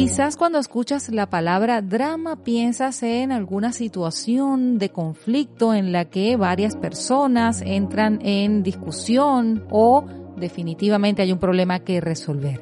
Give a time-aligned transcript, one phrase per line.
[0.00, 6.36] Quizás cuando escuchas la palabra drama piensas en alguna situación de conflicto en la que
[6.36, 12.60] varias personas entran en discusión o definitivamente hay un problema que resolver.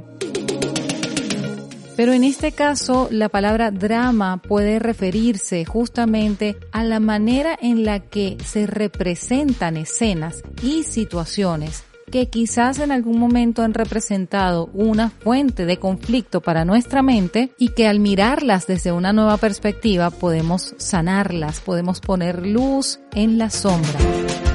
[1.97, 8.01] Pero en este caso, la palabra drama puede referirse justamente a la manera en la
[8.01, 15.67] que se representan escenas y situaciones que quizás en algún momento han representado una fuente
[15.67, 21.61] de conflicto para nuestra mente y que al mirarlas desde una nueva perspectiva podemos sanarlas,
[21.61, 24.48] podemos poner luz en la sombra.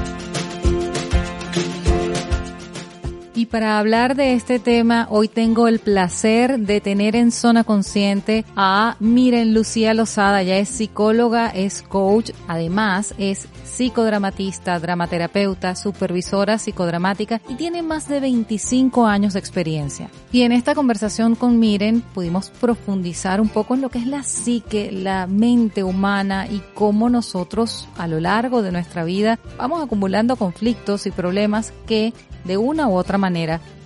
[3.44, 8.42] Y para hablar de este tema, hoy tengo el placer de tener en Zona Consciente
[8.56, 10.40] a Miren Lucía Lozada.
[10.40, 18.20] Ella es psicóloga, es coach, además es psicodramatista, dramaterapeuta, supervisora psicodramática y tiene más de
[18.20, 20.08] 25 años de experiencia.
[20.32, 24.22] Y en esta conversación con Miren pudimos profundizar un poco en lo que es la
[24.22, 30.36] psique, la mente humana y cómo nosotros a lo largo de nuestra vida vamos acumulando
[30.36, 32.14] conflictos y problemas que
[32.44, 33.33] de una u otra manera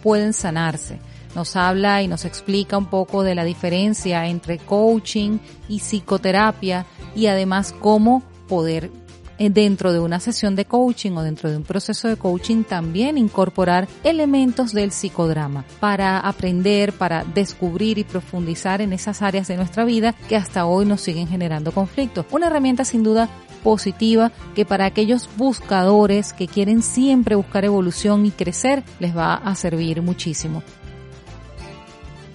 [0.02, 0.98] pueden sanarse.
[1.34, 5.38] Nos habla y nos explica un poco de la diferencia entre coaching
[5.68, 8.90] y psicoterapia y además cómo poder
[9.38, 13.16] eh, dentro de una sesión de coaching o dentro de un proceso de coaching también
[13.16, 19.84] incorporar elementos del psicodrama para aprender, para descubrir y profundizar en esas áreas de nuestra
[19.84, 22.26] vida que hasta hoy nos siguen generando conflictos.
[22.32, 23.28] Una herramienta sin duda
[23.62, 29.54] positiva que para aquellos buscadores que quieren siempre buscar evolución y crecer les va a
[29.54, 30.62] servir muchísimo.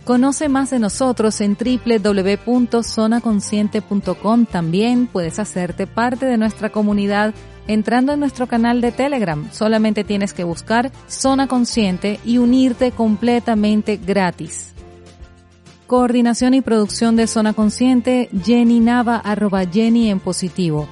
[0.06, 4.46] Conoce más de nosotros en www.zonaconsciente.com.
[4.46, 7.34] También puedes hacerte parte de nuestra comunidad
[7.68, 9.48] entrando en nuestro canal de Telegram.
[9.52, 14.74] Solamente tienes que buscar Zona Consciente y unirte completamente gratis.
[15.88, 20.90] Coordinación y producción de Zona Consciente, Jenny Nava, arroba en positivo.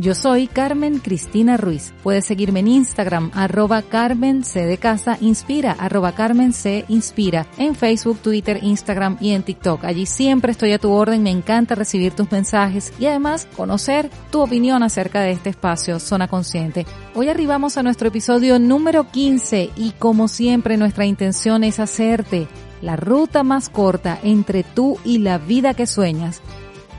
[0.00, 1.92] Yo soy Carmen Cristina Ruiz.
[2.02, 7.74] Puedes seguirme en Instagram, arroba Carmen C de Casa Inspira, arroba Carmen C Inspira, en
[7.74, 9.84] Facebook, Twitter, Instagram y en TikTok.
[9.84, 14.40] Allí siempre estoy a tu orden, me encanta recibir tus mensajes y además conocer tu
[14.40, 16.86] opinión acerca de este espacio Zona Consciente.
[17.14, 22.48] Hoy arribamos a nuestro episodio número 15 y como siempre nuestra intención es hacerte
[22.80, 26.40] la ruta más corta entre tú y la vida que sueñas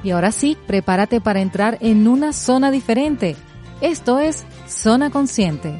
[0.03, 3.35] y ahora sí, prepárate para entrar en una zona diferente.
[3.81, 5.73] Esto es Zona Consciente.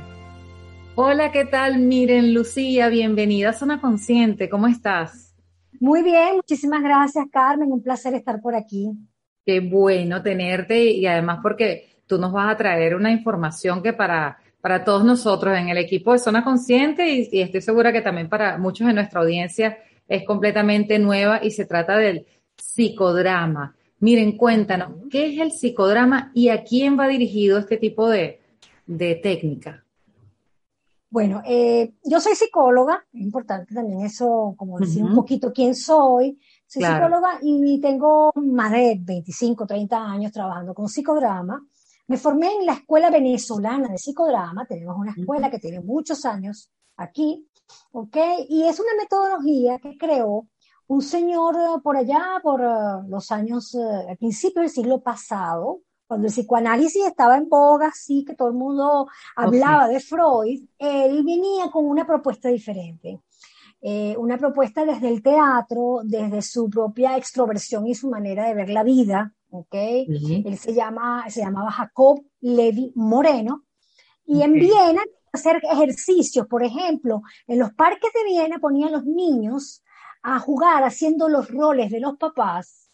[0.95, 1.79] Hola, ¿qué tal?
[1.79, 4.49] Miren, Lucía, bienvenida a Zona Consciente.
[4.49, 5.35] ¿Cómo estás?
[5.79, 7.71] Muy bien, muchísimas gracias, Carmen.
[7.71, 8.91] Un placer estar por aquí.
[9.45, 14.37] Qué bueno tenerte y además porque tú nos vas a traer una información que para,
[14.61, 18.29] para todos nosotros en el equipo de Zona Consciente y, y estoy segura que también
[18.29, 19.77] para muchos de nuestra audiencia
[20.07, 22.27] es completamente nueva y se trata del
[22.57, 23.75] psicodrama.
[24.01, 28.41] Miren, cuéntanos, ¿qué es el psicodrama y a quién va dirigido este tipo de,
[29.21, 29.85] técnica?
[31.07, 36.39] Bueno, eh, yo soy psicóloga, es importante también eso, como decir un poquito quién soy.
[36.65, 41.63] Soy psicóloga y tengo más de 25, 30 años trabajando con psicodrama.
[42.07, 46.71] Me formé en la Escuela Venezolana de Psicodrama, tenemos una escuela que tiene muchos años
[46.97, 47.47] aquí,
[47.91, 48.17] ¿ok?
[48.49, 50.47] Y es una metodología que creó
[50.91, 55.79] un señor eh, por allá, por eh, los años, eh, al principio del siglo pasado,
[56.05, 59.07] cuando el psicoanálisis estaba en boga, sí, que todo el mundo
[59.37, 63.21] hablaba de Freud, él venía con una propuesta diferente.
[64.17, 68.83] una propuesta desde el teatro, desde su propia extroversión y su manera de ver la
[68.83, 69.73] vida, ¿ok?
[69.73, 73.63] Él se, llama, se llamaba Jacob Levi Moreno,
[74.25, 75.01] y en Viena
[75.31, 79.81] hacer ejercicios, por ejemplo, en los parques de Viena ponían los niños
[80.23, 82.89] a jugar haciendo los roles de los papás,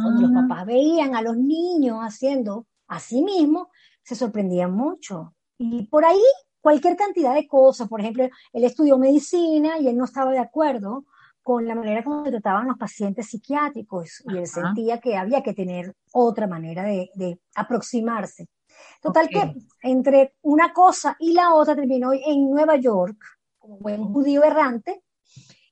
[0.00, 3.68] cuando los Ah, papás veían a los niños haciendo a sí mismos,
[4.02, 5.34] se sorprendían mucho.
[5.58, 6.20] Y por ahí
[6.60, 11.04] cualquier cantidad de cosas, por ejemplo, él estudió medicina y él no estaba de acuerdo
[11.42, 15.42] con la manera como se trataban los pacientes psiquiátricos y él ajá, sentía que había
[15.42, 18.48] que tener otra manera de, de aproximarse.
[19.02, 23.16] Total que entre una cosa y la otra terminó en Nueva York,
[23.58, 25.02] como buen judío errante,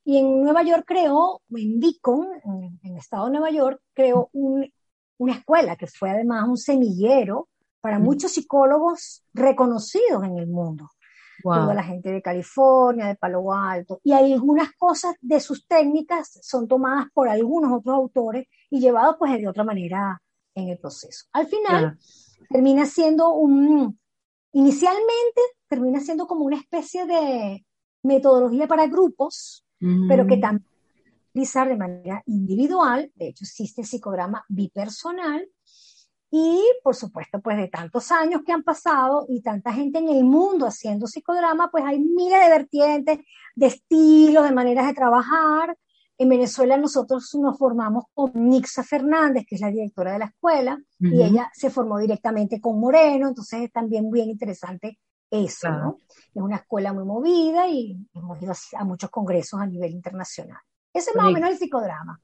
[0.04, 4.28] y en Nueva York creó, en Beacon, en, en el estado de Nueva York, creó
[4.32, 4.70] un-
[5.18, 7.48] una escuela que fue además un semillero
[7.80, 10.90] para muchos psicólogos reconocidos en el mundo.
[11.42, 16.38] Toda Wow, la gente de California, de Palo Alto, y algunas cosas de sus técnicas
[16.42, 20.22] son tomadas por algunos otros autores y llevados pues de otra manera
[20.54, 21.26] en el proceso.
[21.32, 21.96] Al final claro.
[22.48, 23.98] termina siendo un,
[24.52, 27.64] inicialmente termina siendo como una especie de
[28.02, 29.63] metodología para grupos,
[30.08, 30.69] pero que también
[31.31, 33.10] utilizar de manera individual.
[33.16, 35.48] De hecho, existe el psicograma bipersonal.
[36.31, 40.25] Y, por supuesto, pues de tantos años que han pasado y tanta gente en el
[40.25, 43.19] mundo haciendo psicodrama, pues hay miles de vertientes,
[43.54, 45.76] de estilos, de maneras de trabajar.
[46.19, 50.78] En Venezuela nosotros nos formamos con Nixa Fernández, que es la directora de la escuela,
[51.00, 54.98] y ujú, ella se formó directamente con Moreno, entonces es también bien interesante
[55.34, 55.84] eso, claro.
[55.84, 55.98] ¿no?
[56.34, 60.58] Es una escuela muy movida y hemos ido a, muchos congresos a nivel internacional.
[60.92, 62.20] Ese es más o menos el psicodrama.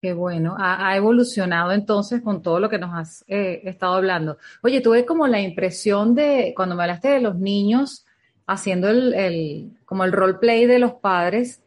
[0.00, 4.36] Qué bueno, ha, ha evolucionado entonces con todo lo que nos has eh, estado hablando.
[4.62, 8.04] Oye, tuve como la impresión de, cuando me hablaste de los niños
[8.46, 11.62] haciendo el, el- como el roleplay de los padres,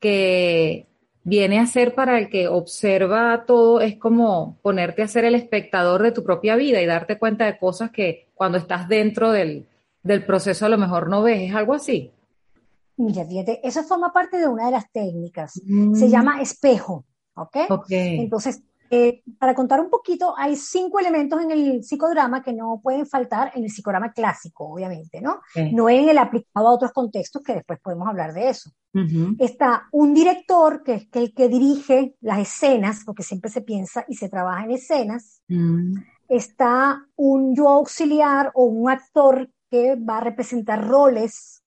[0.00, 0.86] que
[1.24, 6.02] viene a ser para el que observa todo, es como ponerte a ser el espectador
[6.02, 9.66] de tu propia vida y darte cuenta de cosas que cuando estás dentro del,
[10.04, 12.12] del proceso a lo mejor no ves, ¿es algo así?
[12.96, 15.52] Mira, fíjate, eso forma parte de una de las técnicas.
[15.54, 17.04] Se Mm, llama espejo,
[17.34, 17.56] ¿ok?
[17.70, 22.80] ok, Entonces, eh, para contar un poquito, hay cinco elementos en el psicodrama que no
[22.80, 25.40] pueden faltar en el psicodrama clásico, obviamente, ¿no?
[25.72, 28.70] No en el aplicado a otros contextos, que después podemos hablar de eso.
[29.40, 34.14] Está un director, que es el que dirige las escenas, porque siempre se piensa y
[34.14, 35.40] se trabaja en escenas.
[35.48, 35.94] mm,
[36.28, 41.64] Está un yo auxiliar o un actor que va a representar roles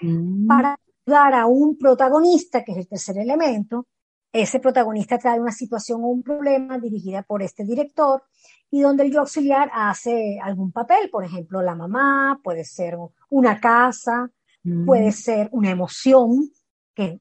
[0.00, 3.86] mm, para ayudar a un protagonista, que es el tercer elemento.
[4.32, 8.22] Ese protagonista trae una situación o un problema dirigida por este director
[8.70, 12.96] y donde el yo auxiliar hace algún papel, por ejemplo, la mamá, puede ser
[13.28, 14.30] una casa,
[14.86, 16.50] puede mm, ser una emoción
[16.94, 17.20] que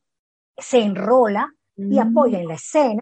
[0.58, 2.42] se enrola y apoya mm.
[2.42, 3.02] en la escena.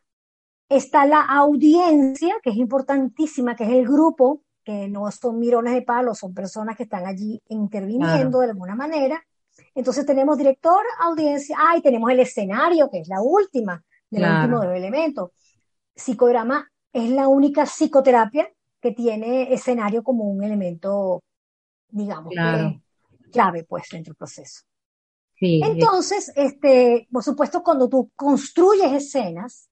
[0.69, 5.83] Está la audiencia, que es importantísima, que es el grupo, que no son mirones de
[5.83, 9.23] palo, son personas que están allí interviniendo Claro, de alguna manera.
[9.73, 14.29] Entonces tenemos director, audiencia, ah, y tenemos el escenario, que es la última, de los
[14.29, 15.31] últimos claro, dos elementos.
[15.95, 18.51] Psicodrama es la única psicoterapia
[18.81, 21.23] que tiene escenario como un elemento,
[21.89, 22.81] digamos claro.
[23.21, 24.63] que clave, pues, dentro del proceso.
[25.37, 29.69] Sí, es- Entonces, este, por supuesto, cuando tú construyes escenas,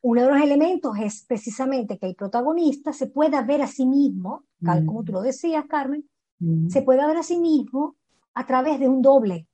[0.00, 4.44] uno de los elementos es precisamente que el protagonista se pueda ver a sí mismo,
[4.64, 6.08] tal como tú mm, lo decías, Carmen,
[6.38, 7.96] mm, se pueda ver a sí mismo
[8.34, 9.48] a través de un doble.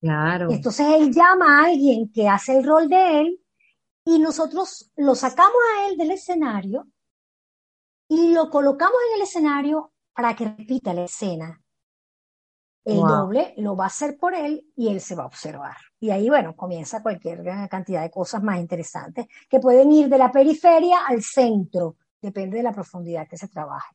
[0.00, 3.40] claro, Entonces él llama a alguien que hace el rol de él
[4.04, 6.88] y nosotros lo sacamos a él del escenario
[8.08, 11.62] y lo colocamos en el escenario para que repita la escena.
[12.88, 13.06] El wow.
[13.06, 15.76] doble lo va a hacer por él y él se va a observar.
[16.00, 20.32] Y ahí, bueno, comienza cualquier cantidad de cosas más interesantes que pueden ir de la
[20.32, 23.94] periferia al centro, depende de la profundidad que se trabaje.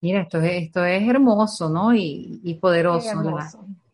[0.00, 1.92] Mira, esto es, esto es hermoso, ¿no?
[1.92, 3.20] Y, y poderoso.
[3.20, 3.50] La,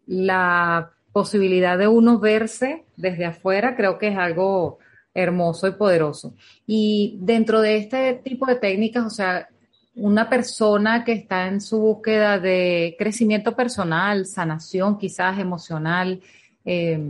[0.07, 4.81] la posibilidad de uno verse desde afuera creo que es algo
[5.15, 6.35] hermoso y poderoso.
[6.67, 9.49] Y dentro de este tipo de técnicas, o sea,
[9.95, 16.21] una persona que está en su búsqueda de crecimiento personal, sanación quizás emocional,
[16.65, 17.01] eh,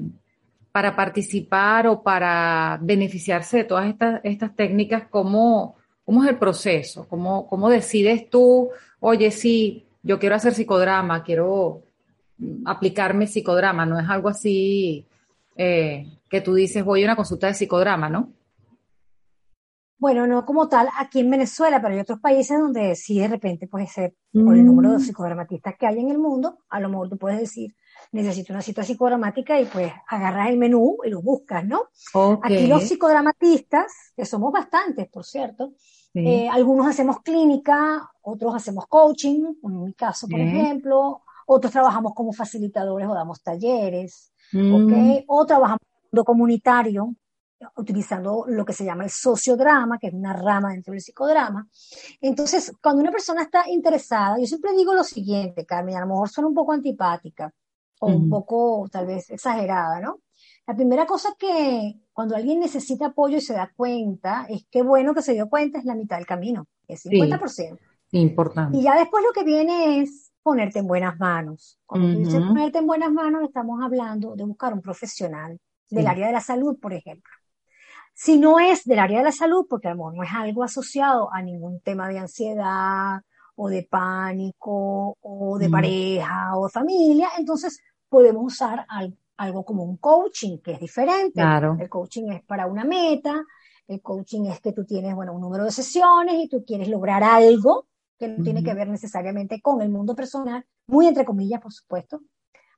[0.72, 7.06] para participar o para beneficiarse de todas estas, estas técnicas, ¿cómo, cómo es el proceso?
[7.08, 8.70] ¿Cómo, cómo decides tú,
[9.00, 11.82] oye, sí, yo quiero hacer psicodrama, quiero
[12.64, 13.84] aplicarme psicodrama?
[13.84, 15.04] No es algo así
[15.56, 18.32] eh, que tú dices, voy a una consulta de psicodrama, ¿no?
[20.00, 23.68] Bueno, no como tal aquí en Venezuela, pero hay otros países donde sí de repente
[23.68, 26.88] puede ser por el número de Mm, psicodramatistas que hay en el mundo, a lo
[26.88, 27.76] mejor tú puedes decir,
[28.10, 31.82] necesito una cita psicodramática y pues agarras el menú y lo buscas, ¿no?
[32.42, 38.86] Aquí los psicodramatistas, que somos bastantes, por cierto, sí, eh, algunos hacemos clínica, otros hacemos
[38.86, 45.24] coaching, en mi caso, por ejemplo, otros trabajamos como facilitadores o damos talleres, mm, ¿ok?
[45.26, 45.80] O trabajamos
[46.10, 47.14] mundo comunitario,
[47.76, 51.68] utilizando lo que se llama el sociodrama, que es una rama dentro del psicodrama.
[52.20, 56.28] Entonces, cuando una persona está interesada, yo siempre digo lo siguiente, Carmen, a lo mejor
[56.28, 57.52] suena un poco antipática
[58.00, 60.20] o un poco tal vez exagerada, ¿no?
[60.66, 65.14] La primera cosa que cuando alguien necesita apoyo y se da cuenta, es que bueno
[65.14, 67.78] que se dio cuenta, es la mitad del camino, es 50%.
[68.12, 68.78] importante.
[68.78, 71.78] Y ya después lo que viene es ponerte en buenas manos.
[71.86, 75.58] Cuando tú dices ponerte en buenas manos, estamos hablando de buscar un profesional
[75.90, 77.32] del área de la salud, por ejemplo.
[78.22, 80.62] Si no es del área de la salud, porque a lo mejor no es algo
[80.62, 83.22] asociado a ningún tema de ansiedad
[83.56, 88.84] o de pánico o de pareja o familia, entonces podemos usar
[89.38, 91.40] algo, como un coaching, que es diferente.
[91.80, 93.42] El coaching es para una meta,
[93.88, 97.24] el coaching es que tú tienes, bueno, un número de sesiones y tú quieres lograr
[97.24, 97.86] algo
[98.18, 102.20] que no tiene que ver necesariamente con el mundo personal, muy entre comillas, por supuesto,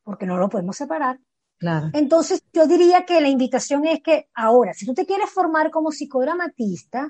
[0.04, 1.18] porque no lo podemos separar.
[1.62, 1.90] Claro.
[1.92, 5.92] Entonces, yo diría que la invitación es que ahora, si tú te quieres formar como
[5.92, 7.08] psicodramatista,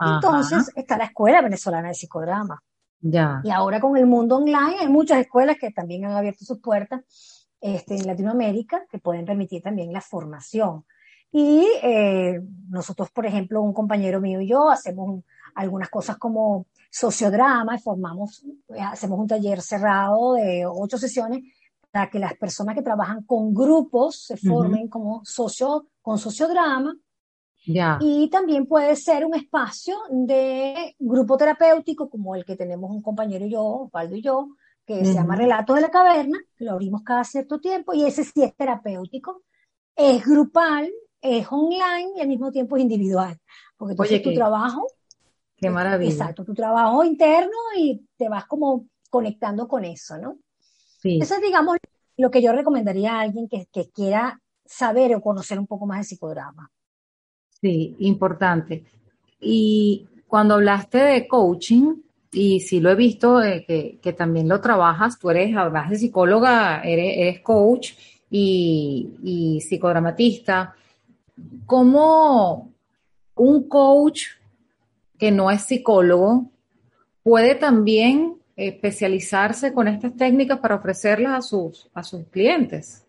[0.00, 2.60] entonces está la Escuela Venezolana de Psicodrama.
[3.00, 3.40] Ya.
[3.44, 7.48] Y ahora con el mundo online hay muchas escuelas que también han abierto sus puertas
[7.60, 10.84] este, en Latinoamérica que pueden permitir también la formación.
[11.30, 15.22] Y eh, nosotros, por ejemplo, un compañero mío y yo hacemos
[15.54, 21.44] algunas cosas como sociodrama formamos, eh, hacemos un taller cerrado de ocho sesiones
[21.96, 26.94] para que las personas que trabajan con grupos se formen como socio, con sociodrama.
[28.00, 33.46] Y también puede ser un espacio de grupo terapéutico como el que tenemos un compañero
[33.46, 34.48] y yo, Osvaldo y yo,
[34.84, 38.42] que se llama Relatos de la Caverna, lo abrimos cada cierto tiempo y ese sí
[38.42, 39.42] es terapéutico,
[39.96, 43.40] es grupal, es online y al mismo tiempo es individual,
[43.78, 44.86] porque entonces tu trabajo...
[45.56, 46.12] Qué maravilla.
[46.12, 50.36] Exacto, tu trabajo interno y te vas como conectando con eso, ¿no?
[51.06, 51.18] Sí.
[51.22, 51.76] Eso es, digamos,
[52.16, 55.98] lo que yo recomendaría a alguien que, que quiera saber o conocer un poco más
[55.98, 56.70] de psicodrama.
[57.60, 58.84] Sí, importante.
[59.40, 61.94] Y cuando hablaste de coaching,
[62.32, 63.64] y sí lo he visto eh,
[64.02, 67.92] que, también lo trabajas, tú eres, además de psicóloga, eres, coach
[68.30, 70.74] y, psicodramatista.
[71.64, 72.72] ¿Cómo
[73.36, 74.24] un coach
[75.18, 76.50] que no es psicólogo
[77.22, 83.06] puede también especializarse con estas técnicas para ofrecerlas a sus, a sus clientes?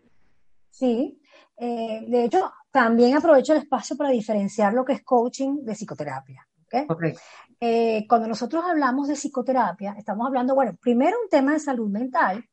[0.70, 1.20] Sí,
[1.56, 6.46] eh, de hecho, también aprovecho el espacio para diferenciar lo que es coaching de psicoterapia.
[6.66, 7.14] ¿okay?
[7.60, 12.44] Eh, cuando nosotros hablamos de psicoterapia, estamos hablando, bueno, primero un tema de salud mental.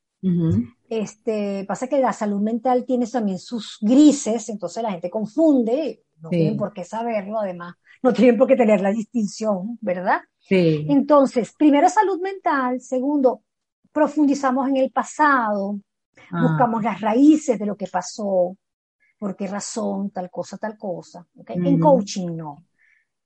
[0.89, 6.29] este, pasa que la salud mental tiene también sus grises, entonces la gente confunde, no
[6.29, 7.75] tienen por qué saberlo, además,
[8.05, 10.21] no tienen por qué tener la distinción, ¿verdad?
[10.39, 10.85] Sí.
[10.89, 13.41] Entonces, primero salud mental, segundo,
[13.91, 15.79] profundizamos en el pasado,
[16.31, 16.41] ah.
[16.43, 18.55] buscamos las raíces de lo que pasó,
[19.17, 21.25] por qué razón, tal cosa, tal cosa.
[21.47, 22.63] En coaching no.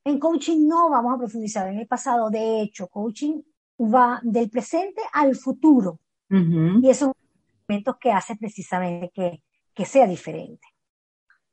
[0.06, 3.42] En coaching no vamos a profundizar en el pasado, de hecho, coaching
[3.82, 6.00] va del presente al futuro.
[6.30, 7.14] Y esos son
[7.68, 9.44] elementos que hace precisamente que,
[9.74, 10.68] que sea diferente.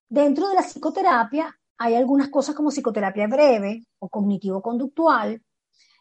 [0.09, 5.43] Dentro de la psicoterapia hay algunas cosas como psicoterapia breve o cognitivo-conductual,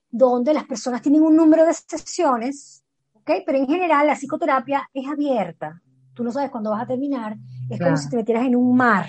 [0.10, 3.44] donde las personas tienen un número de sesiones, ¿okay?
[3.46, 5.82] pero en general la psicoterapia es abierta.
[6.14, 7.36] Tú no sabes cuándo vas a terminar.
[7.70, 9.08] Es como si te metieras en un mar.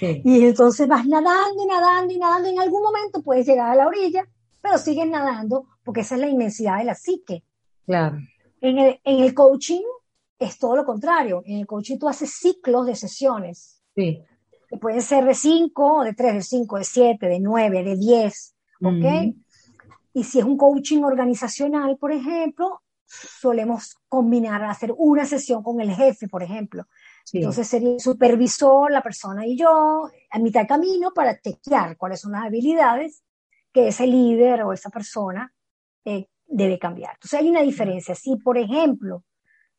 [0.00, 2.48] Y entonces vas nadando y nadando y nadando.
[2.48, 4.26] Y en algún momento puedes llegar a la orilla,
[4.60, 7.44] pero sigues nadando porque esa es la inmensidad de la psique.
[7.86, 8.18] Claro.
[8.60, 9.82] En el, en el coaching
[10.38, 11.42] es todo lo contrario.
[11.46, 13.82] En el coaching tú haces ciclos de sesiones.
[13.94, 14.22] Sí.
[14.68, 18.54] Que pueden ser de 5, de 3, de 5, de 7, de 9, de 10.
[18.82, 19.34] ¿Ok?
[20.12, 25.92] Y si es un coaching organizacional, por ejemplo, solemos combinar, hacer una sesión con el
[25.92, 26.86] jefe, por ejemplo.
[27.32, 32.20] Entonces sería el supervisor, la persona y yo, a mitad de camino para chequear cuáles
[32.20, 33.22] son las habilidades
[33.72, 35.52] que ese líder o esa persona
[36.04, 37.12] eh, debe cambiar.
[37.14, 38.14] Entonces hay una diferencia.
[38.14, 39.24] Si, por ejemplo,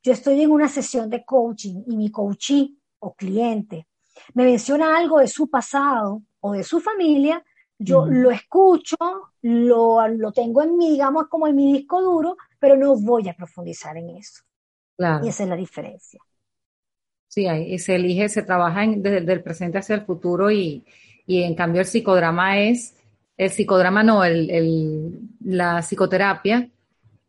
[0.04, 3.88] yo estoy en una sesión de coaching y mi coachee o cliente
[4.34, 7.44] me menciona algo de su pasado o de su familia,
[7.78, 8.98] yo lo escucho,
[9.42, 13.34] lo, lo tengo en mí, digamos, como en mi disco duro, pero no voy a
[13.34, 14.44] profundizar en eso.
[14.98, 15.26] Claro.
[15.26, 16.20] Y esa es la diferencia.
[17.28, 20.84] Sí, ahí se elige, se trabaja desde el presente hacia el futuro y,
[21.28, 22.96] en cambio el psicodrama es,
[23.38, 26.70] el psicodrama no, el, la psicoterapia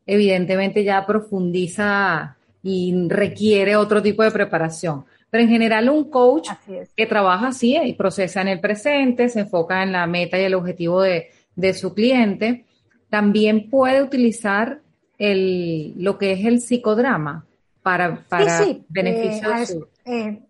[0.06, 5.04] evidentemente ya profundiza y requiere otro tipo de preparación.
[5.31, 6.49] Pero en general un coach
[6.97, 10.55] que trabaja así y procesa en el presente, se enfoca en la meta y el
[10.55, 11.31] objetivo de,
[11.75, 12.65] su cliente,
[13.09, 14.81] también puede utilizar
[15.19, 17.47] el, lo que es el psicodrama
[17.83, 20.43] para, para beneficio eh, eh,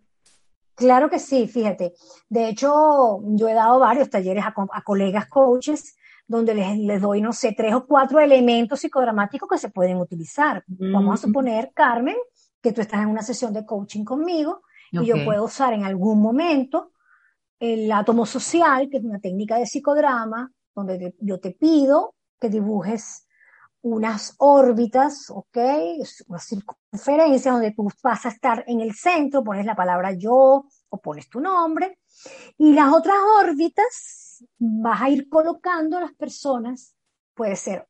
[0.81, 1.93] Claro que sí, fíjate.
[2.31, 5.97] De hecho, yo he dado varios talleres a, colegas coaches
[6.27, 10.65] donde les, doy, no sé, tres o cuatro elementos psicodramáticos que se pueden utilizar.
[10.67, 12.17] Vamos a suponer, Carmen,
[12.63, 16.21] que tú estás en una sesión de coaching conmigo y yo puedo usar en algún
[16.21, 16.93] momento
[17.59, 23.27] el átomo social, que es una técnica de psicodrama, donde yo te pido que dibujes
[23.83, 25.59] unas órbitas, ¿ok?
[26.29, 31.01] Unas circunferencias donde tú vas a estar en el centro, pones la palabra yo o
[31.01, 31.99] pones tu nombre,
[32.59, 36.95] y las otras órbitas vas a ir colocando las personas,
[37.35, 37.87] puede ser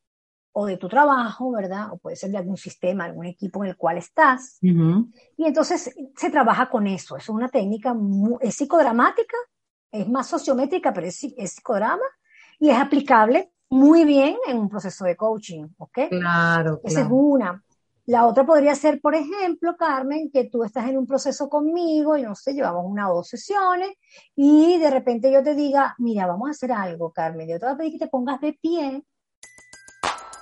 [0.52, 1.92] o de tu trabajo, ¿verdad?
[1.92, 4.58] O puede ser de algún sistema, algún equipo en el cual estás.
[4.60, 7.16] Y entonces se trabaja con eso.
[7.16, 7.94] Es una técnica,
[8.40, 9.36] es psicodramática,
[9.92, 12.04] es más sociométrica, pero es, es psicodrama
[12.58, 15.98] y es aplicable muy bien en un proceso de coaching, ¿ok?
[16.10, 16.80] Claro.
[16.84, 17.62] Esa es una.
[18.06, 22.22] La otra podría ser, por ejemplo, Carmen, que tú estás en un proceso conmigo y
[22.22, 23.90] no sé, llevamos una o dos sesiones
[24.34, 27.48] y de repente yo te diga, mira, vamos a hacer algo, Carmen.
[27.48, 29.04] Yo te voy a pedir que te pongas de pie.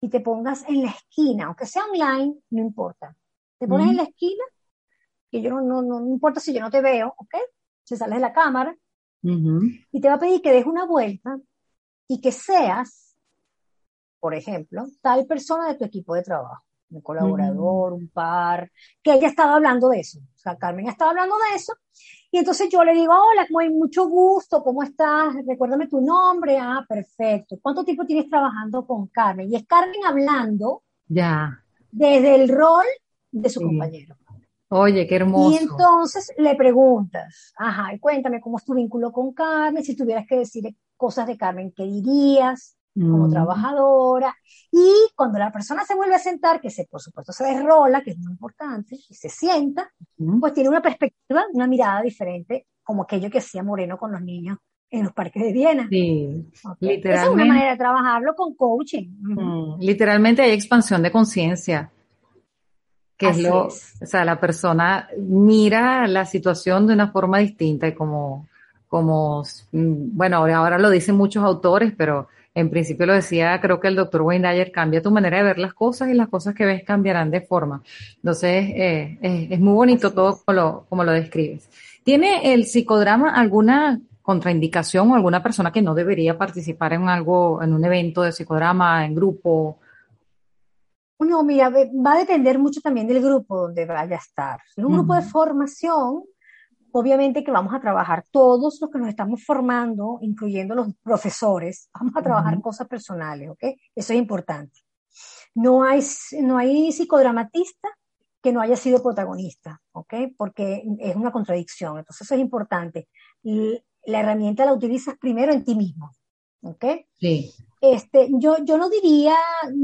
[0.00, 3.14] Y te pongas en la esquina, aunque sea online, no importa.
[3.58, 4.44] Te pones mm en la esquina,
[5.30, 7.34] que yo no, no, no, no importa si yo no te veo, ¿ok?
[7.84, 8.74] Si sales de la cámara,
[9.22, 11.38] y te va a pedir que des una vuelta
[12.08, 13.14] y que seas,
[14.18, 18.70] por ejemplo, tal persona de tu equipo de trabajo, un colaborador, un par,
[19.02, 20.18] que ella estaba hablando de eso.
[20.18, 21.72] O sea, Carmen estaba hablando de eso.
[22.30, 25.34] Y entonces yo le digo, hola, hay mucho gusto, ¿cómo estás?
[25.46, 26.58] Recuérdame tu nombre.
[26.58, 27.58] Ah, perfecto.
[27.60, 29.50] ¿Cuánto tiempo tienes trabajando con Carmen?
[29.50, 31.62] Y es Carmen hablando ya.
[31.90, 32.86] desde el rol
[33.30, 34.16] de su compañero.
[34.72, 35.50] Oye, qué hermoso.
[35.50, 40.36] Y entonces le preguntas, ajá, cuéntame cómo es tu vínculo con Carmen, si tuvieras que
[40.36, 43.30] decir cosas de Carmen, ¿qué dirías como mm.
[43.30, 44.34] trabajadora?
[44.70, 48.10] Y cuando la persona se vuelve a sentar, que se, por supuesto se desrola, que
[48.10, 50.40] es muy importante, y se sienta, mm.
[50.40, 54.58] pues tiene una perspectiva, una mirada diferente, como aquello que hacía Moreno con los niños
[54.90, 55.86] en los parques de Viena.
[55.88, 56.50] Sí,
[56.80, 57.12] literalmente.
[57.12, 59.08] Esa es una manera de trabajarlo con coaching.
[59.20, 61.90] Mm, literalmente hay expansión de conciencia
[63.20, 67.94] que es lo, o sea, la persona mira la situación de una forma distinta y
[67.94, 68.48] como,
[68.88, 73.88] como, mm, bueno, ahora lo dicen muchos autores, pero en principio lo decía, creo que
[73.88, 76.64] el doctor Wayne Dyer, cambia tu manera de ver las cosas y las cosas que
[76.64, 77.82] ves cambiarán de forma.
[78.16, 81.68] Entonces, eh, es, muy bonito todo como lo, como lo describes.
[82.02, 87.72] ¿Tiene el psicodrama alguna contraindicación o alguna persona que no debería participar en algo, en
[87.72, 89.78] un evento de psicodrama, en grupo?
[91.20, 94.60] No, mira, va a depender mucho también del grupo donde vaya a estar.
[94.76, 96.24] En un grupo de formación,
[96.92, 102.16] obviamente que vamos a trabajar todos los que nos estamos formando, incluyendo los profesores, vamos
[102.16, 103.64] a trabajar cosas personales, ¿ok?
[103.94, 104.80] Eso es importante.
[105.54, 106.00] No hay,
[106.40, 107.88] no hay psicodramatista
[108.42, 110.14] que no haya sido protagonista, ¿ok?
[110.36, 111.98] Porque es una contradicción.
[111.98, 113.08] Entonces eso es importante.
[113.42, 116.10] Y la herramienta la utilizas primero en ti mismo,
[116.62, 116.84] ¿ok?
[117.18, 117.52] Sí.
[117.80, 119.36] Este, yo, yo no diría,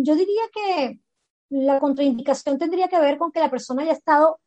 [0.03, 1.01] yo diría que
[1.51, 4.41] la contraindicación tendría que ver con que la persona haya estado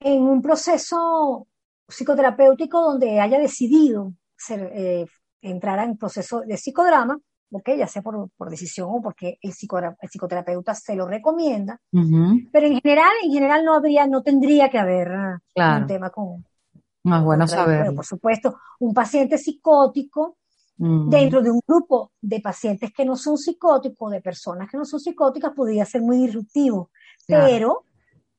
[0.00, 1.46] en un proceso
[1.88, 5.06] psicoterapéutico donde haya decidido ser, eh,
[5.42, 7.18] entrar en proceso de psicodrama,
[7.50, 13.12] porque ya sea por, decisión o porque el, psicoterapeuta se lo recomienda, pero en general,
[13.22, 15.08] en general no habría, no tendría que haber
[15.54, 16.44] un tema con.
[17.04, 17.94] Más bueno saber.
[17.94, 20.38] Por supuesto, un paciente psicótico
[20.76, 24.98] Dentro de un grupo de pacientes que no son psicóticos, de personas que no son
[24.98, 26.90] psicóticas, podría ser muy disruptivo.
[27.28, 27.84] Pero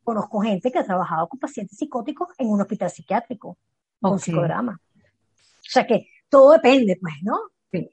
[0.05, 3.57] conozco gente que ha trabajado con pacientes psicóticos en un hospital psiquiátrico,
[3.99, 4.79] con psicodrama.
[4.79, 7.37] O sea que todo depende, pues, ¿no?
[7.71, 7.89] Sí.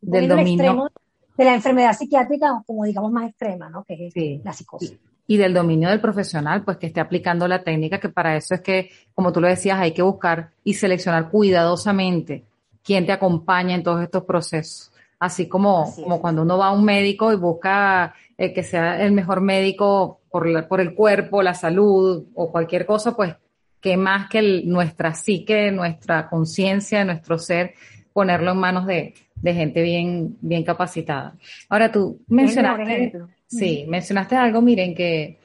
[0.00, 0.90] Del dominio.
[1.36, 3.84] De la enfermedad psiquiátrica, como digamos más extrema, ¿no?
[3.84, 4.96] Que es la psicosis.
[5.26, 8.62] y del dominio del profesional, pues que esté aplicando la técnica, que para eso es
[8.62, 12.44] que, como tú lo decías, hay que buscar y seleccionar cuidadosamente
[12.82, 14.92] quién te acompaña en todos estos procesos.
[15.18, 19.12] Así como, como cuando uno va a un médico y busca eh, que sea el
[19.12, 23.34] mejor médico por, por el cuerpo, la salud o cualquier cosa, pues
[23.80, 27.74] que más que nuestra psique, nuestra conciencia, nuestro ser,
[28.12, 31.34] ponerlo en manos de, de, gente bien, bien capacitada.
[31.68, 33.12] Ahora tú mencionaste,
[33.46, 35.38] sí, mencionaste algo, miren, que,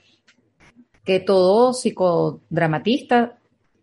[1.06, 3.38] que todo psicodramatista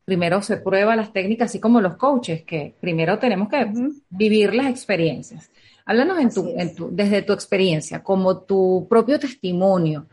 [0.04, 3.66] primero se prueba las técnicas, así como los coaches, que primero tenemos que
[4.10, 5.50] vivir las experiencias.
[5.84, 10.06] Háblanos en tu, en tu, desde tu experiencia, como tu propio testimonio,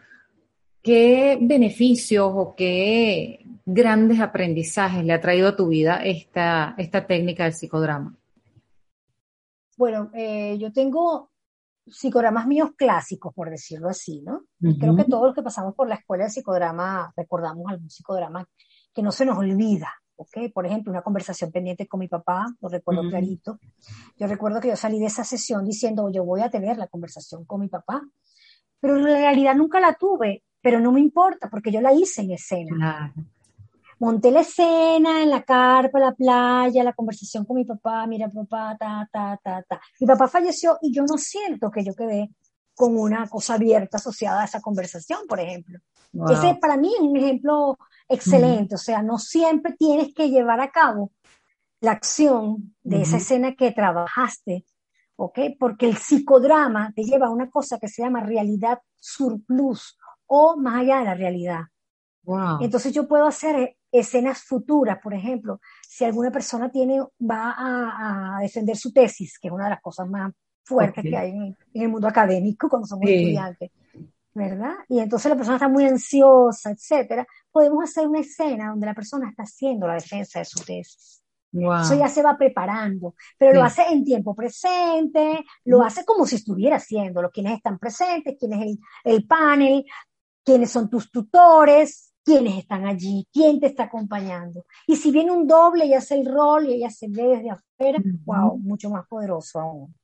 [0.85, 7.43] ¿qué beneficios o qué grandes aprendizajes le ha traído a tu vida esta, esta técnica
[7.43, 8.15] del psicodrama?
[9.75, 11.31] Bueno, eh, yo tengo
[11.87, 14.43] psicodramas míos clásicos, por decirlo así, ¿no?
[14.79, 18.47] Creo que todos los que pasamos por la escuela de psicodrama recordamos algún psicodrama
[18.93, 20.51] que no se nos olvida, ¿ok?
[20.53, 23.59] Por ejemplo, una conversación pendiente con mi papá, lo recuerdo clarito.
[24.17, 27.43] Yo recuerdo que yo salí de esa sesión diciendo, yo voy a tener la conversación
[27.45, 28.03] con mi papá,
[28.79, 32.31] pero en realidad nunca la tuve, pero no me importa porque yo la hice en
[32.31, 33.13] escena.
[33.99, 38.75] Monté la escena en la carpa, la playa, la conversación con mi papá, mira papá,
[38.75, 39.79] ta, ta, ta, ta.
[39.99, 42.31] Mi papá falleció y yo no siento que yo quedé
[42.73, 45.77] con una cosa abierta asociada a esa conversación, por ejemplo.
[46.31, 47.77] Ese para mí es un ejemplo
[48.09, 51.11] excelente, o sea, no siempre tienes que llevar a cabo
[51.79, 54.65] la acción de esa escena que trabajaste,
[55.15, 55.39] ¿ok?
[55.59, 59.95] Porque el psicodrama te lleva a una cosa que se llama realidad surplus
[60.27, 61.61] o más allá de la realidad.
[62.59, 68.75] Entonces yo puedo hacer escenas futuras, por ejemplo, si alguna persona tiene, va a, defender
[68.75, 70.33] su tesis, que es una de las cosas más
[70.63, 73.71] fuertes que hay en, el mundo académico cuando somos estudiantes,
[74.33, 74.73] ¿verdad?
[74.89, 79.29] Y entonces la persona está muy ansiosa, etcétera, podemos hacer una escena donde la persona
[79.29, 81.21] está haciendo la defensa de su tesis.
[81.53, 86.35] Eso ya se va preparando, pero lo hace en tiempo presente, lo hace como si
[86.35, 89.85] estuviera haciéndolo, quienes están presentes, quién es el, el panel,
[90.45, 94.65] quiénes son tus tutores, quiénes están allí, quién te está acompañando.
[94.87, 98.01] Y si viene un doble y hace el rol y ella se ve desde afuera,
[98.23, 99.95] wow, mucho más poderoso aún.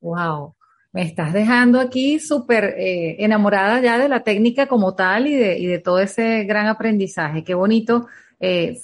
[0.00, 0.54] Wow
[0.92, 5.58] me estás dejando aquí súper eh, enamorada ya de la técnica como tal y de,
[5.58, 7.42] y de todo ese gran aprendizaje.
[7.44, 8.06] Qué bonito.
[8.38, 8.78] Eh,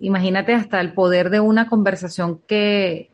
[0.00, 3.10] imagínate hasta el poder de una conversación que,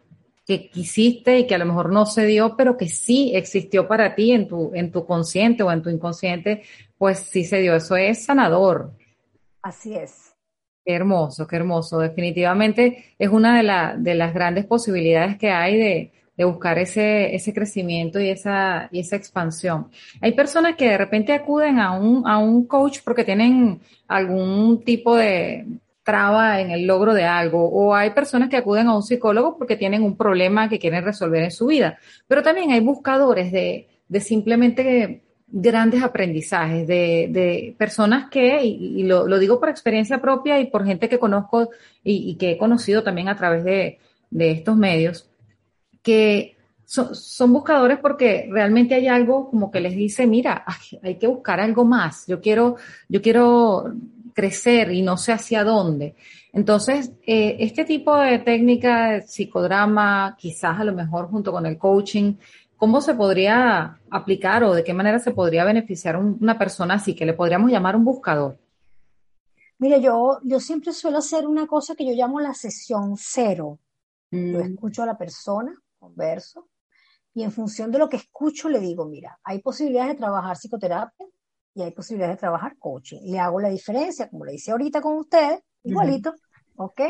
[0.51, 4.17] que quisiste y que a lo mejor no se dio, pero que sí existió para
[4.17, 6.63] ti en tu, en tu consciente o en tu inconsciente,
[6.99, 7.77] pues sí se dio.
[7.77, 8.91] Eso es sanador.
[9.63, 10.35] Así es.
[10.85, 12.01] Qué hermoso, qué hermoso.
[12.01, 17.33] Definitivamente es una de, la, de las grandes posibilidades que hay de, de buscar ese,
[17.33, 19.89] ese crecimiento y esa, y esa expansión.
[20.21, 25.15] Hay personas que de repente acuden a un, a un coach porque tienen algún tipo
[25.15, 25.65] de
[26.11, 29.77] traba en el logro de algo, o hay personas que acuden a un psicólogo porque
[29.77, 34.21] tienen un problema que quieren resolver en su vida, pero también hay buscadores de, de
[34.21, 40.67] simplemente grandes aprendizajes de, de personas que, y, lo, lo, digo por experiencia propia y
[40.67, 41.71] por gente que conozco
[42.03, 43.99] y, y que he conocido también a través de,
[44.31, 45.31] de estos medios,
[46.03, 50.65] que son, buscadores porque realmente hay algo como que les dice, mira,
[51.05, 53.95] hay que buscar algo más, yo quiero, yo quiero
[54.41, 56.15] crecer y no sé hacia dónde.
[56.53, 61.77] Entonces, eh, este tipo de técnica de psicodrama, quizás a lo mejor junto con el
[61.77, 62.37] coaching,
[62.79, 67.27] ¿cómo se podría aplicar o de qué manera se podría beneficiar una persona así que
[67.27, 68.59] le podríamos llamar un buscador?
[69.79, 73.79] Mire, yo, yo siempre suelo hacer una cosa que yo llamo la sesión cero.
[74.31, 74.73] Yo mm.
[74.73, 76.69] escucho a la persona, converso,
[77.35, 81.27] y en función de lo que escucho le digo, mira, hay posibilidades de trabajar psicoterapia
[81.75, 83.21] y hay posibilidades de trabajar coaching.
[83.25, 86.35] Le hago la diferencia, como le hice ahorita con ustedes, igualito,
[86.77, 87.01] ¿ok?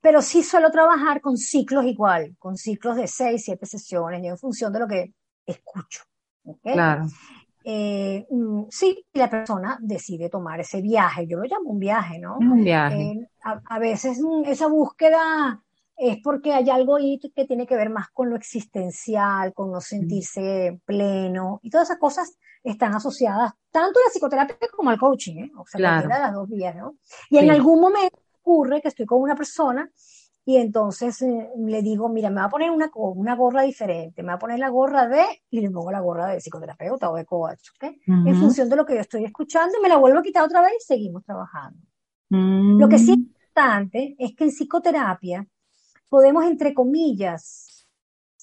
[0.00, 4.72] Pero sí suelo trabajar con ciclos igual, con ciclos de seis, siete sesiones, en función
[4.72, 5.12] de lo que
[5.46, 6.02] escucho,
[6.44, 6.72] ¿ok?
[6.72, 7.06] Claro.
[7.64, 12.38] Eh, mm, sí, la persona decide tomar ese viaje, yo lo llamo un viaje, ¿no?
[12.38, 13.02] Un viaje.
[13.02, 15.62] Eh, a, a, veces mm, esa búsqueda
[16.02, 19.80] es porque hay algo ahí que tiene que ver más con lo existencial, con no
[19.80, 25.36] sentirse pleno, y todas esas cosas están asociadas tanto a la psicoterapia como al coaching,
[25.36, 25.52] ¿eh?
[25.56, 26.08] o sea, claro.
[26.08, 26.96] de las dos vías, ¿no?
[27.30, 29.88] Y en algún momento ocurre que estoy con una persona
[30.44, 34.28] y entonces eh, le digo, mira, me va a poner una, una gorra diferente, me
[34.30, 37.24] va a poner la gorra de, y le pongo la gorra de psicoterapeuta o de
[37.24, 37.92] coach, ¿ok?
[38.26, 40.72] En función de lo que yo estoy escuchando, me la vuelvo a quitar otra vez
[40.80, 41.78] y seguimos trabajando.
[42.28, 45.46] Lo que sí es importante es que en psicoterapia
[46.12, 47.88] podemos, entre comillas,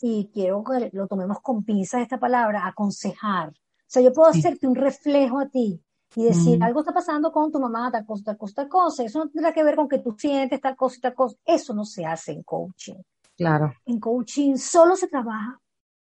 [0.02, 3.50] y quiero que lo tomemos con pinzas esta palabra, aconsejar.
[3.50, 5.80] O sea, yo puedo hacerte un reflejo a ti
[6.16, 9.04] y decir, algo está pasando con tu mamá, tal cosa, tal cosa, tal cosa.
[9.04, 11.36] Eso no tendrá que ver con que tú sientes tal cosa tal cosa.
[11.46, 13.04] Eso no se hace en coaching.
[13.38, 13.72] Claro.
[13.86, 15.62] En coaching solo se trabaja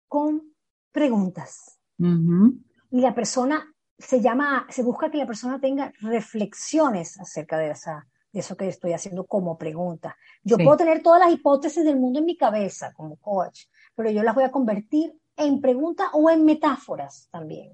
[0.08, 0.54] con
[0.90, 1.78] preguntas.
[1.98, 8.08] Y la persona se llama, se busca que la persona tenga reflexiones acerca de esa,
[8.32, 10.16] de eso que estoy haciendo como pregunta.
[10.44, 13.66] Yo puedo tener todas las hipótesis del mundo en mi cabeza como coach,
[13.96, 17.74] pero yo las voy a convertir en preguntas o en metáforas también.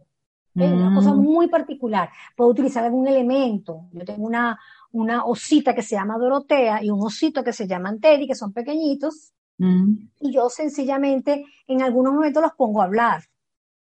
[0.55, 1.19] Es una cosa mm.
[1.19, 2.09] muy particular.
[2.35, 3.85] Puedo utilizar algún elemento.
[3.91, 4.59] Yo tengo una,
[4.91, 8.53] una osita que se llama Dorotea y un osito que se llama Teddy, que son
[8.53, 9.93] pequeñitos, mm.
[10.21, 13.23] y yo sencillamente en algunos momentos los pongo a hablar.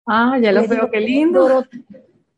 [0.07, 1.65] Ah, ya los veo, qué lindo.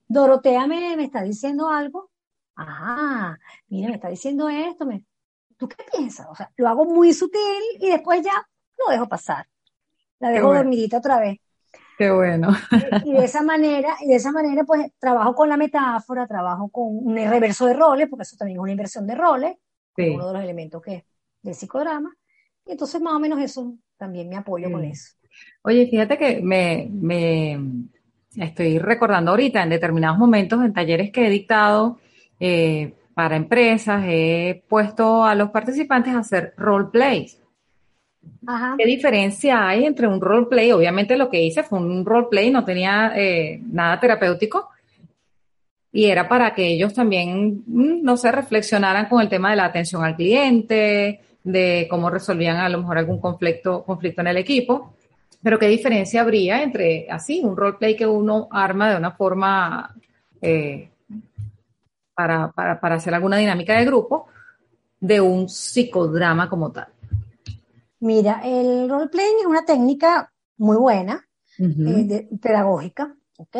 [0.08, 2.10] Dorotea me, me, está diciendo algo.
[2.56, 3.38] Ajá,
[3.68, 4.86] mira, me está diciendo esto.
[4.86, 5.04] Me,
[5.56, 6.26] ¿Tú qué piensas?
[6.30, 8.46] O sea, lo hago muy sutil y después ya
[8.78, 9.46] lo dejo pasar.
[10.20, 11.38] La dejo dormidita otra vez.
[11.98, 12.48] Qué bueno.
[13.04, 16.84] Y, de esa manera, y de esa manera, pues trabajo con la metáfora, trabajo con
[16.88, 19.56] un reverso de roles, porque eso también es una inversión de roles,
[19.96, 21.04] uno de los elementos que es
[21.42, 22.14] del psicodrama.
[22.66, 25.12] Y entonces más o menos eso también me apoyo con eso.
[25.62, 27.58] Oye, fíjate que me, me
[28.36, 31.98] estoy recordando ahorita en determinados momentos en talleres que he dictado
[32.40, 37.40] eh, para empresas, he puesto a los participantes a hacer role plays.
[38.78, 40.72] ¿Qué diferencia hay entre un roleplay?
[40.72, 44.68] Obviamente lo que hice fue un roleplay, no tenía eh, nada terapéutico
[45.92, 49.66] y era para que ellos también, mm, no sé, reflexionaran con el tema de la
[49.66, 54.94] atención al cliente, de cómo resolvían a lo mejor algún conflicto, conflicto en el equipo.
[55.42, 59.94] Pero qué diferencia habría entre así, un roleplay que uno arma de una forma
[60.42, 60.90] eh,
[62.14, 64.26] para, para hacer alguna dinámica de grupo,
[65.00, 66.88] de un psicodrama como tal.
[68.00, 71.26] Mira, el role-playing es una técnica muy buena,
[71.58, 73.56] eh, pedagógica, ¿ok?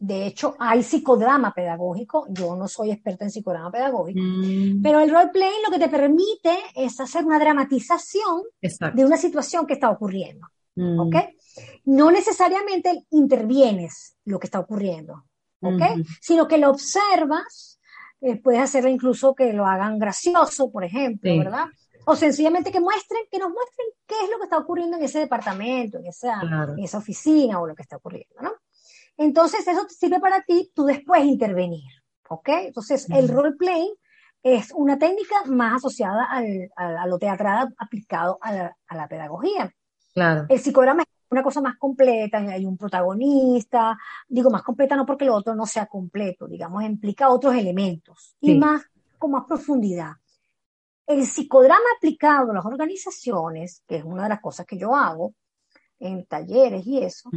[0.00, 2.26] De hecho, hay psicodrama pedagógico.
[2.30, 4.82] Yo no soy experta en psicodrama pedagógico, mm.
[4.82, 9.74] pero el role-playing lo que te permite es hacer una dramatización de una situación que
[9.74, 10.98] está ocurriendo, mm.
[10.98, 11.16] ¿ok?
[11.84, 15.24] No necesariamente intervienes lo que está ocurriendo,
[15.60, 15.82] ¿ok?
[16.20, 17.67] Sino que lo observas,
[18.20, 21.66] eh, puedes hacerlo incluso que lo hagan gracioso, por ejemplo, ¿verdad?
[22.10, 25.18] o sencillamente que muestren, que nos muestren qué es lo que está ocurriendo en ese
[25.18, 28.52] departamento, en esa, en esa oficina o lo que está ocurriendo, ¿no?
[29.18, 31.90] Entonces, eso te sirve para ti, tú después intervenir,
[32.30, 32.48] ¿ok?
[32.66, 33.94] Entonces, el role playing
[34.42, 39.70] es una técnica más asociada al, a, lo teatral aplicado a la, a la pedagogía.
[40.14, 40.46] Claro.
[40.48, 45.24] El psicograma es una cosa más completa, hay un protagonista, digo más completa no porque
[45.24, 48.82] lo otro no sea completo, digamos, implica otros elementos y más
[49.18, 50.12] con más profundidad.
[51.06, 55.34] El psicodrama aplicado a las organizaciones, que es una de las cosas que yo hago
[55.98, 57.30] en talleres y eso,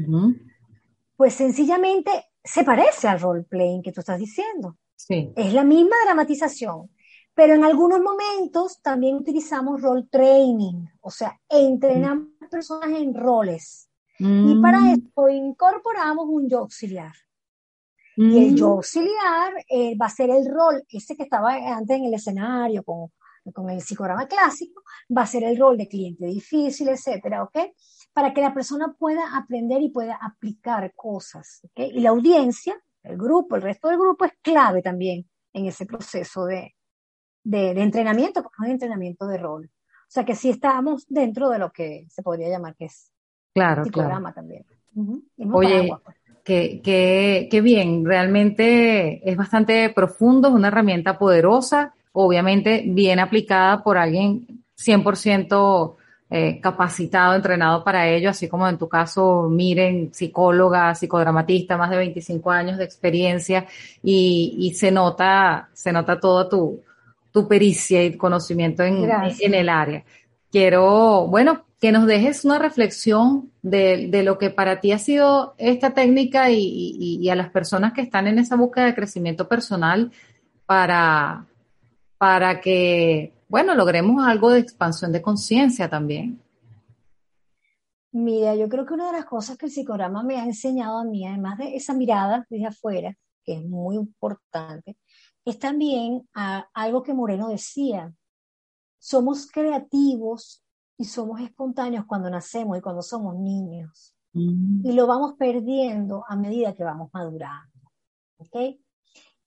[1.16, 2.12] pues sencillamente
[2.44, 4.78] se parece al role-playing que tú estás diciendo.
[4.96, 5.32] Sí.
[5.36, 6.92] Es la misma dramatización,
[7.42, 13.90] pero en algunos momentos también utilizamos role training, o sea, entrenamos a personas en roles.
[14.20, 14.94] Y para mm.
[14.94, 17.14] esto incorporamos un yo auxiliar.
[18.16, 18.72] Y el yo mm.
[18.74, 23.10] auxiliar eh, va a ser el rol, ese que estaba antes en el escenario, con
[23.56, 24.84] con el psicograma clásico,
[25.18, 27.58] va a ser el rol de cliente difícil, etcétera, ¿ok?
[28.14, 31.88] Para que la persona pueda aprender y pueda aplicar cosas, ¿ok?
[31.92, 36.46] Y la audiencia, el grupo, el resto del grupo es clave también en ese proceso
[36.46, 36.76] de,
[37.44, 39.66] de, entrenamiento, porque es un entrenamiento de rol.
[39.66, 43.12] O sea que sí estamos dentro de lo que se podría llamar que es
[43.54, 44.66] claro, psicograma también.
[45.54, 46.18] Oye, pues.
[46.44, 53.84] qué, qué, qué bien, realmente es bastante profundo, es una herramienta poderosa obviamente bien aplicada
[53.84, 55.96] por alguien 100%
[56.30, 61.98] eh, capacitado, entrenado para ello, así como en tu caso, Miren, psicóloga, psicodramatista, más de
[61.98, 63.66] 25 años de experiencia
[64.02, 66.82] y, se nota, se nota toda tu,
[67.32, 70.04] tu pericia y conocimiento en, en, el área.
[70.52, 75.56] Quiero, bueno, que nos dejes una reflexión de, de, lo que para ti ha sido
[75.58, 79.48] esta técnica y, y, y a las personas que están en esa búsqueda de crecimiento
[79.48, 80.12] personal
[80.66, 81.46] para,
[82.18, 86.40] para que, bueno, logremos algo de expansión de conciencia también.
[88.12, 91.06] Mira, yo creo que una de las cosas que el psicograma me ha enseñado a
[91.06, 94.98] mí, además de esa mirada desde afuera, que es muy importante,
[95.46, 96.28] es también
[96.74, 98.14] algo que Moreno decía.
[99.00, 100.64] Somos creativos
[100.98, 104.16] y somos espontáneos cuando nacemos y cuando somos niños.
[104.34, 104.86] Mm.
[104.86, 107.72] Y lo vamos perdiendo a medida que vamos madurando.
[108.38, 108.80] ¿okay?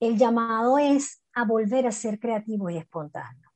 [0.00, 3.50] El llamado es a volver a ser creativo y espontáneo.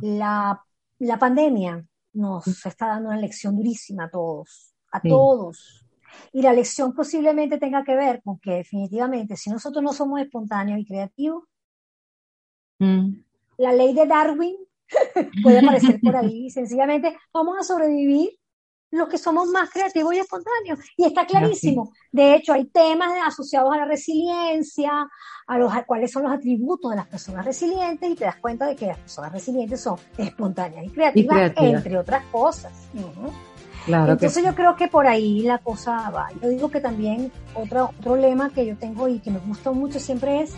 [0.00, 0.64] La,
[0.98, 5.84] la pandemia nos está dando una lección durísima a todos, a todos.
[6.32, 10.80] Y la lección posiblemente tenga que ver con que definitivamente si nosotros no somos espontáneos
[10.80, 11.44] y creativos,
[12.78, 13.10] mm.
[13.58, 14.56] la ley de Darwin
[15.42, 16.50] puede aparecer por ahí.
[16.50, 18.30] Sencillamente vamos a sobrevivir
[18.90, 20.78] los que somos más creativos y espontáneos.
[20.96, 21.92] Y está clarísimo.
[22.10, 25.08] De hecho, hay temas asociados a la resiliencia,
[25.46, 28.76] a los cuáles son los atributos de las personas resilientes, y te das cuenta de
[28.76, 32.72] que las personas resilientes son espontáneas y creativas, entre otras cosas.
[33.86, 36.28] Entonces yo creo que por ahí la cosa va.
[36.42, 39.98] Yo digo que también otro, otro lema que yo tengo y que me gusta mucho
[39.98, 40.54] siempre es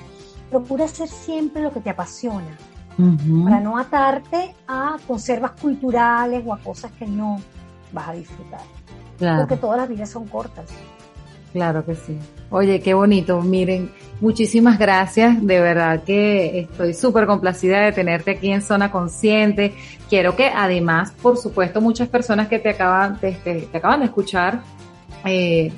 [0.50, 2.56] procura hacer siempre lo que te apasiona,
[3.44, 7.40] para no atarte a conservas culturales o a cosas que no
[7.92, 8.60] vas a disfrutar.
[9.38, 10.66] Porque todas las vidas son cortas.
[11.52, 12.16] Claro que sí.
[12.50, 13.40] Oye, qué bonito.
[13.42, 15.44] Miren, muchísimas gracias.
[15.44, 19.74] De verdad que estoy súper complacida de tenerte aquí en Zona Consciente.
[20.08, 24.62] Quiero que además, por supuesto, muchas personas que te acaban de, te, acaban de escuchar,
[25.24, 25.72] eh,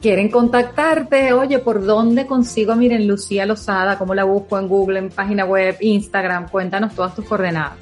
[0.00, 1.32] quieren contactarte.
[1.32, 3.96] Oye, ¿por dónde consigo, miren, Lucía Lozada?
[3.96, 6.48] ¿Cómo la busco en Google, en página web, Instagram?
[6.48, 7.78] Cuéntanos todas tus coordenadas.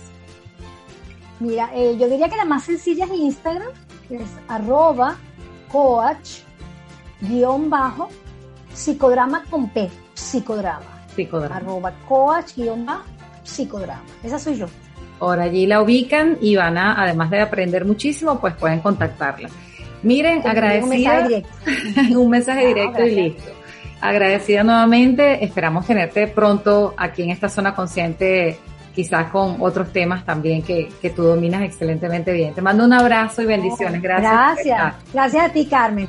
[1.41, 3.71] Mira, eh, yo diría que la más sencilla es Instagram,
[4.09, 5.17] que es arroba
[5.73, 6.43] coach
[7.21, 8.09] guion bajo,
[8.73, 11.05] psicodrama con P, psicodrama.
[11.15, 11.57] Psicodrama.
[11.57, 13.05] Arroba coach guion bajo,
[13.43, 14.05] psicodrama.
[14.23, 14.67] Esa soy yo.
[15.19, 19.51] Por allí la ubican y van a, además de aprender muchísimo, pues pueden contactarla.
[20.03, 20.87] Miren, agradecida.
[20.89, 22.21] Un mensaje directo.
[22.21, 23.51] un mensaje directo y listo.
[24.01, 25.45] Agradecida nuevamente.
[25.45, 28.59] Esperamos tenerte pronto aquí en esta zona consciente,
[28.95, 32.55] quizás con otros temas también que, que tú dominas excelentemente bien.
[32.55, 34.01] Te mando un abrazo y bendiciones.
[34.01, 34.33] Gracias.
[34.33, 34.95] Gracias.
[35.13, 36.09] Gracias a ti, Carmen.